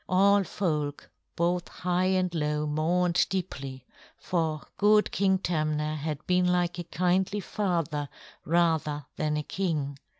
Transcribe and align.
All 0.09 0.43
folk 0.43 1.11
both 1.35 1.67
high 1.67 2.05
and 2.05 2.33
low 2.33 2.65
mourned 2.65 3.23
deeply, 3.29 3.85
for 4.17 4.63
good 4.77 5.11
King 5.11 5.37
Tamna 5.37 5.95
had 5.95 6.25
been 6.25 6.47
like 6.47 6.79
a 6.79 6.83
kindly 6.85 7.39
father 7.39 8.09
rather 8.43 9.05
than 9.17 9.37
a 9.37 9.43
king. 9.43 9.99